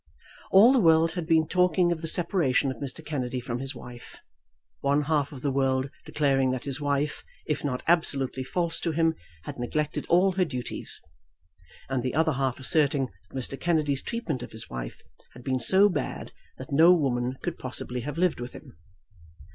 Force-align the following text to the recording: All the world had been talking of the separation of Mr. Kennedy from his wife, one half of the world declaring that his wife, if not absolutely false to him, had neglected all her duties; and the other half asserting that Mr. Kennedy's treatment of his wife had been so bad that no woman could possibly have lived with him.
All 0.49 0.73
the 0.73 0.79
world 0.79 1.11
had 1.11 1.27
been 1.27 1.47
talking 1.47 1.91
of 1.91 2.01
the 2.01 2.07
separation 2.07 2.71
of 2.71 2.77
Mr. 2.77 3.05
Kennedy 3.05 3.39
from 3.39 3.59
his 3.59 3.75
wife, 3.75 4.17
one 4.79 5.03
half 5.03 5.31
of 5.31 5.43
the 5.43 5.51
world 5.51 5.91
declaring 6.07 6.49
that 6.49 6.63
his 6.65 6.81
wife, 6.81 7.23
if 7.45 7.63
not 7.63 7.83
absolutely 7.87 8.43
false 8.43 8.79
to 8.79 8.93
him, 8.93 9.13
had 9.43 9.59
neglected 9.59 10.07
all 10.09 10.31
her 10.31 10.43
duties; 10.43 10.99
and 11.87 12.01
the 12.01 12.15
other 12.15 12.31
half 12.33 12.59
asserting 12.59 13.09
that 13.29 13.37
Mr. 13.39 13.59
Kennedy's 13.59 14.01
treatment 14.01 14.41
of 14.41 14.53
his 14.53 14.71
wife 14.71 15.03
had 15.33 15.43
been 15.43 15.59
so 15.59 15.87
bad 15.87 16.31
that 16.57 16.71
no 16.71 16.91
woman 16.95 17.37
could 17.43 17.59
possibly 17.59 17.99
have 18.01 18.17
lived 18.17 18.39
with 18.39 18.53
him. 18.53 18.75